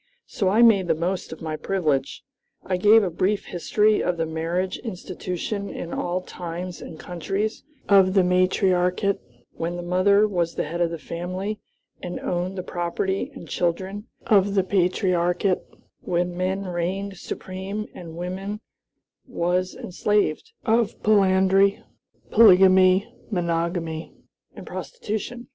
So 0.25 0.49
I 0.49 0.63
made 0.63 0.87
the 0.87 0.95
most 0.95 1.31
of 1.31 1.43
my 1.43 1.55
privilege. 1.55 2.23
I 2.65 2.75
gave 2.77 3.03
a 3.03 3.11
brief 3.11 3.45
history 3.45 4.01
of 4.01 4.17
the 4.17 4.25
marriage 4.25 4.79
institution 4.79 5.69
in 5.69 5.93
all 5.93 6.21
times 6.21 6.81
and 6.81 6.97
countries, 6.99 7.63
of 7.87 8.15
the 8.15 8.23
matriarchate, 8.23 9.19
when 9.53 9.75
the 9.75 9.83
mother 9.83 10.27
was 10.27 10.55
the 10.55 10.63
head 10.63 10.81
of 10.81 10.89
the 10.89 10.97
family 10.97 11.59
and 12.01 12.19
owned 12.19 12.57
the 12.57 12.63
property 12.63 13.31
and 13.35 13.47
children; 13.47 14.07
of 14.25 14.55
the 14.55 14.63
patriarchate, 14.63 15.61
when 15.99 16.35
man 16.35 16.63
reigned 16.63 17.17
supreme 17.17 17.85
and 17.93 18.15
woman 18.17 18.59
was 19.27 19.75
enslaved; 19.75 20.51
of 20.65 20.99
polyandry, 21.03 21.83
polygamy, 22.31 23.07
monogamy, 23.29 24.15
and 24.55 24.65
prostitution. 24.65 25.47